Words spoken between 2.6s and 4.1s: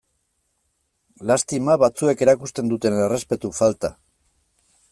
duten errespetu falta.